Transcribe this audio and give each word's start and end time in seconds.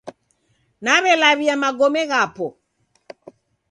Nawelawia 0.83 1.55
Magome 1.63 2.01
ghapo 2.11 2.47